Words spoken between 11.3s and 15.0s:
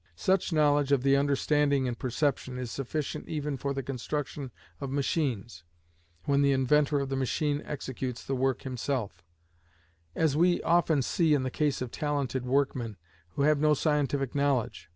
in the case of talented workmen, who have no scientific knowledge.